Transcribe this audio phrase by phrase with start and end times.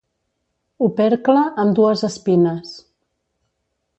[0.85, 2.75] Opercle amb dues espines.